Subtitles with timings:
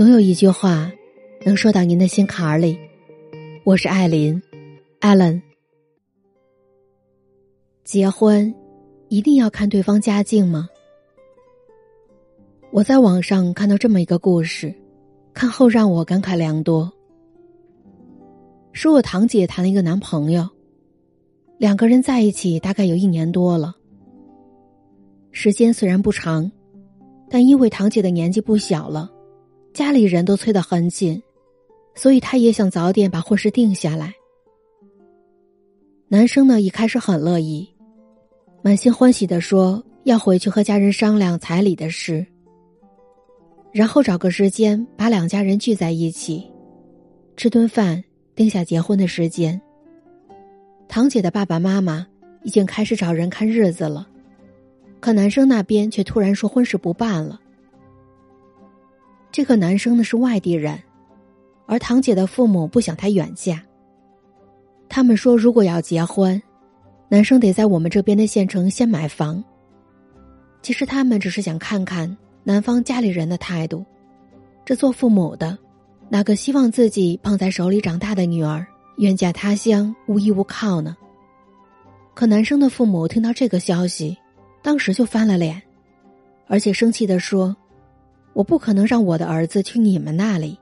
[0.00, 0.90] 总有一句话，
[1.44, 2.78] 能说到您的心坎儿里。
[3.64, 4.40] 我是艾琳
[5.02, 5.42] ，Allen。
[7.84, 8.54] 结婚
[9.10, 10.70] 一定要看对方家境吗？
[12.70, 14.74] 我在网上看到这么一个故事，
[15.34, 16.90] 看后让我感慨良多。
[18.72, 20.48] 说我堂姐谈了一个男朋友，
[21.58, 23.76] 两个人在一起大概有一年多了。
[25.30, 26.50] 时间虽然不长，
[27.28, 29.10] 但因为堂姐的年纪不小了。
[29.72, 31.22] 家里人都催得很紧，
[31.94, 34.12] 所以他也想早点把婚事定下来。
[36.08, 37.68] 男生呢一开始很乐意，
[38.62, 42.26] 满心欢喜的说要回去和家人商量彩礼的事，
[43.72, 46.50] 然后找个时间把两家人聚在一起，
[47.36, 48.02] 吃顿饭，
[48.34, 49.60] 定下结婚的时间。
[50.88, 52.04] 堂姐的爸爸妈妈
[52.42, 54.08] 已经开始找人看日子了，
[54.98, 57.40] 可男生那边却突然说婚事不办了。
[59.32, 60.76] 这个男生呢是外地人，
[61.66, 63.62] 而堂姐的父母不想他远嫁。
[64.88, 66.42] 他们说，如果要结婚，
[67.08, 69.42] 男生得在我们这边的县城先买房。
[70.62, 73.84] 其实他们只是想看看男方家里人的态度。
[74.64, 75.56] 这做父母的，
[76.08, 78.66] 哪个希望自己捧在手里长大的女儿
[78.98, 80.96] 远嫁他乡无依无靠呢？
[82.14, 84.18] 可男生的父母听到这个消息，
[84.60, 85.62] 当时就翻了脸，
[86.48, 87.56] 而且生气的说。
[88.32, 90.58] 我不可能让我的儿子去你们那里。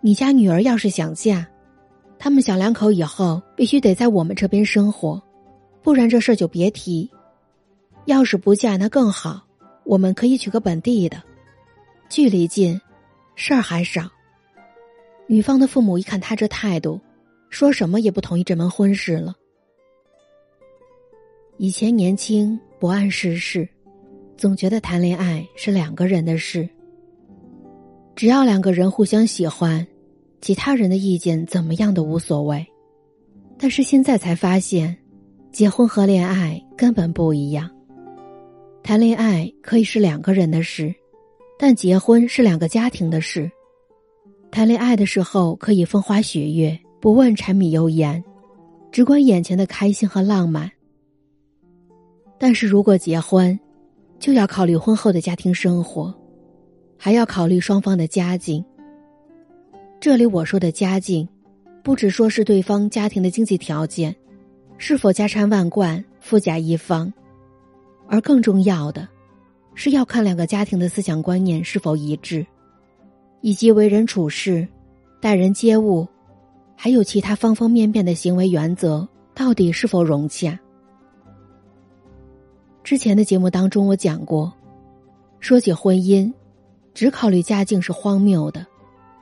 [0.00, 1.46] 你家女儿要是想嫁，
[2.18, 5.20] 他们小两口以后必须得在我们这边生活，
[5.82, 7.10] 不然这事儿就别提。
[8.04, 9.44] 要是不嫁那更好，
[9.84, 11.22] 我们可以娶个本地的，
[12.08, 12.80] 距离近，
[13.34, 14.08] 事儿还少。
[15.26, 17.00] 女方的父母一看他这态度，
[17.50, 19.34] 说什么也不同意这门婚事了。
[21.58, 23.68] 以前年轻不谙世事。
[24.38, 26.68] 总觉得谈恋爱是两个人的事，
[28.14, 29.84] 只要两个人互相喜欢，
[30.40, 32.64] 其他人的意见怎么样都无所谓。
[33.58, 34.96] 但是现在才发现，
[35.50, 37.68] 结婚和恋爱根本不一样。
[38.80, 40.94] 谈恋爱可以是两个人的事，
[41.58, 43.50] 但结婚是两个家庭的事。
[44.52, 48.22] 谈恋爱的时候可以风花雪月，不问柴米油盐，
[48.92, 50.70] 只管眼前的开心和浪漫。
[52.38, 53.58] 但是如果结婚，
[54.18, 56.12] 就要考虑婚后的家庭生活，
[56.96, 58.64] 还要考虑双方的家境。
[60.00, 61.28] 这里我说的家境，
[61.82, 64.14] 不只说是对方家庭的经济条件，
[64.76, 67.12] 是否家产万贯、富甲一方，
[68.08, 69.08] 而更重要的，
[69.74, 72.44] 是要看两个家庭的思想观念是否一致，
[73.40, 74.66] 以及为人处事、
[75.20, 76.06] 待人接物，
[76.76, 80.58] 还有其他方方面面的行为原则到底是否融洽。
[82.88, 84.50] 之前的节目当中，我讲过，
[85.40, 86.32] 说起婚姻，
[86.94, 88.66] 只考虑家境是荒谬的，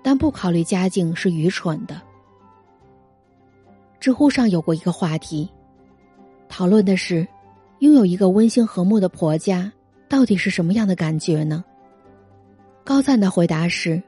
[0.00, 2.00] 但不考虑家境是愚蠢的。
[3.98, 5.50] 知乎上有过一个话题，
[6.48, 7.26] 讨论的是，
[7.80, 9.72] 拥有一个温馨和睦的婆家
[10.08, 11.64] 到底是什么样的感觉呢？
[12.84, 14.00] 高赞的回答是，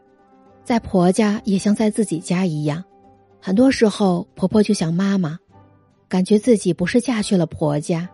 [0.62, 2.84] 在婆家也像在自己家一样，
[3.40, 5.36] 很多时候婆婆就像妈妈，
[6.08, 8.08] 感觉自己不是嫁去了婆家。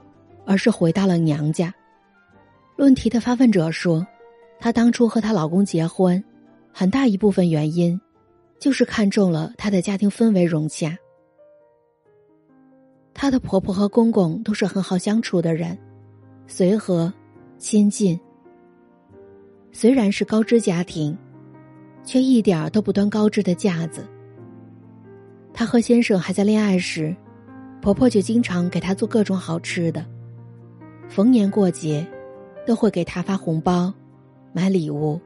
[0.46, 1.74] 而是回到了娘家。
[2.76, 4.06] 论题的发问者说
[4.60, 6.22] ：“她当初和她老公结婚，
[6.72, 8.00] 很大一部分原因，
[8.58, 10.96] 就是看中了她的家庭氛围融洽。
[13.12, 15.76] 她的婆婆和公公都是很好相处的人，
[16.46, 17.12] 随和、
[17.58, 18.18] 亲近。
[19.72, 21.16] 虽然是高知家庭，
[22.04, 24.06] 却一点都不端高知的架子。
[25.52, 27.16] 她和先生还在恋爱时，
[27.80, 30.04] 婆婆就经常给她做各种好吃的。”
[31.08, 32.06] 逢年过节，
[32.66, 33.92] 都会给他发红包、
[34.52, 35.20] 买礼物。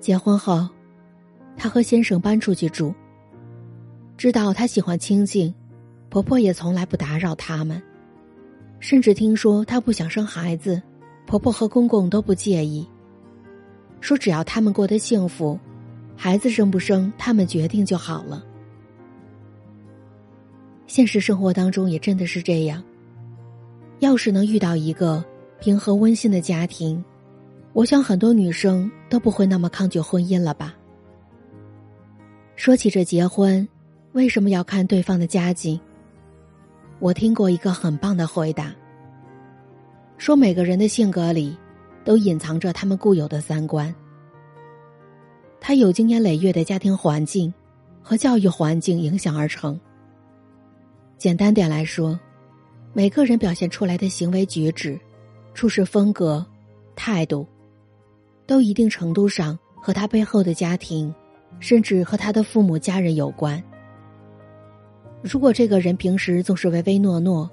[0.00, 0.68] 结婚后，
[1.56, 2.94] 她和先生搬出去住。
[4.16, 5.54] 知道她喜欢清静，
[6.08, 7.80] 婆婆也从来不打扰他们。
[8.80, 10.80] 甚至听说她不想生孩子，
[11.26, 12.88] 婆婆和公公都不介意，
[14.00, 15.58] 说只要他们过得幸福，
[16.16, 18.44] 孩子生不生他们决定就好了。
[20.86, 22.82] 现实生活当中也真的是这样。
[24.00, 25.24] 要是能遇到一个
[25.60, 27.04] 平和温馨的家庭，
[27.72, 30.74] 我想很多女生都不会那么抗拒婚姻了吧。
[32.54, 33.66] 说起这结婚，
[34.12, 35.80] 为什么要看对方的家境？
[37.00, 38.72] 我听过一个很棒的回答，
[40.16, 41.56] 说每个人的性格里，
[42.04, 43.92] 都隐藏着他们固有的三观。
[45.60, 47.52] 他有经年累月的家庭环境
[48.00, 49.78] 和教育环境影响而成。
[51.16, 52.18] 简单点来说。
[52.92, 54.98] 每个人表现出来的行为举止、
[55.54, 56.44] 处事风格、
[56.96, 57.46] 态度，
[58.46, 61.14] 都一定程度上和他背后的家庭，
[61.60, 63.62] 甚至和他的父母家人有关。
[65.22, 67.48] 如果这个人平时总是唯唯诺诺、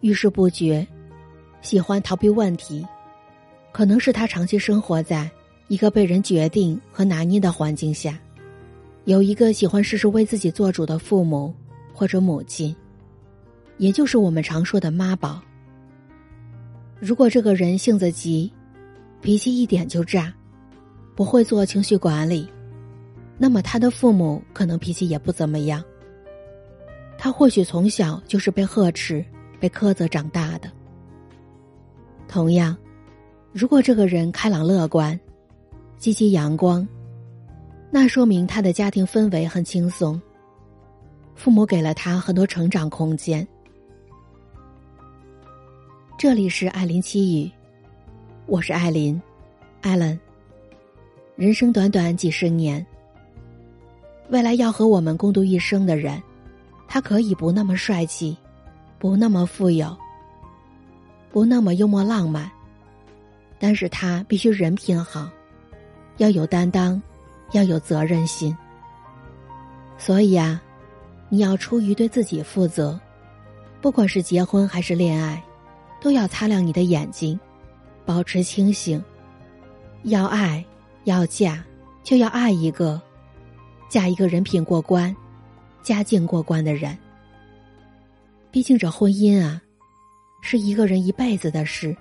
[0.00, 0.86] 遇事不决，
[1.60, 2.84] 喜欢逃避问题，
[3.72, 5.30] 可能是他长期生活在
[5.68, 8.18] 一个被人决定和拿捏的环境下，
[9.04, 11.54] 有一个喜欢事事为自己做主的父母
[11.92, 12.74] 或者母亲，
[13.82, 15.42] 也就是我们常说的妈宝。
[17.00, 18.48] 如果这个人性子急，
[19.20, 20.32] 脾气一点就炸，
[21.16, 22.48] 不会做情绪管理，
[23.38, 25.82] 那么他的父母可能脾气也不怎么样。
[27.18, 29.24] 他或许从小就是被呵斥、
[29.58, 30.70] 被苛责长大的。
[32.28, 32.76] 同样，
[33.52, 35.18] 如果这个人开朗乐观、
[35.98, 36.86] 积极阳光，
[37.90, 40.22] 那说明他的家庭氛围很轻松，
[41.34, 43.44] 父母给了他很多成长空间。
[46.22, 47.50] 这里是艾琳七语，
[48.46, 49.20] 我是艾琳，
[49.80, 50.16] 艾伦。
[51.34, 52.86] 人生短短几十年，
[54.28, 56.22] 未来要和我们共度一生的人。
[56.86, 58.36] 他可以不那么帅气，
[59.00, 59.98] 不那么富有，
[61.32, 62.48] 不那么幽默浪漫，
[63.58, 65.28] 但是他必须人品好，
[66.18, 67.02] 要有担当，
[67.50, 68.56] 要有责任心。
[69.98, 70.62] 所以啊，
[71.28, 72.96] 你要出于对自己负责，
[73.80, 75.42] 不管是结婚还是恋爱，
[76.02, 77.38] 都要擦亮你的眼睛，
[78.04, 79.02] 保持清醒。
[80.02, 80.64] 要爱，
[81.04, 81.62] 要嫁，
[82.02, 83.00] 就要爱一个，
[83.88, 85.14] 嫁一个人品过关。
[85.80, 86.96] 家境过关的人，
[88.52, 89.60] 毕竟这婚姻啊，
[90.40, 91.96] 是一个人一辈子的事。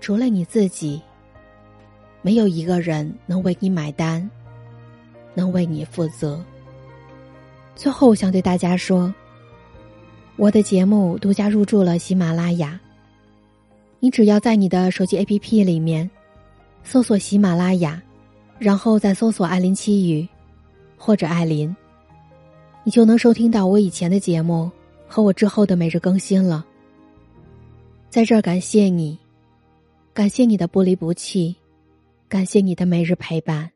[0.00, 1.00] 除了你自己，
[2.22, 4.28] 没有一个人能为你买单，
[5.34, 6.40] 能为你负责。
[7.74, 9.12] 最后，想对大家说，
[10.36, 12.78] 我的节目独家入驻了喜马拉雅。
[14.00, 16.08] 你只要在你的手机 APP 里面
[16.84, 18.00] 搜索喜马拉雅，
[18.58, 20.26] 然后再搜索“艾琳七语”
[20.96, 21.74] 或者“艾琳”。
[22.84, 24.70] 你就能收听到我以前的节目
[25.06, 26.64] 和我之后的每日更新了。
[28.08, 29.18] 在这儿感谢你，
[30.14, 31.54] 感谢你的不离不弃，
[32.28, 33.70] 感谢你的每日陪伴。